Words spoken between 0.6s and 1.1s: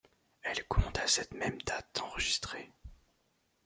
compte à